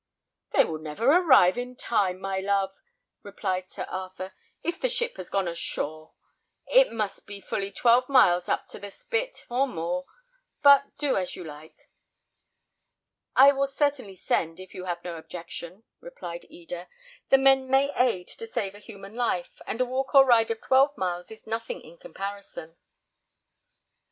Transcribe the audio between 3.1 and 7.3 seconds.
replied Sir Arthur, "if the ship has got ashore. It must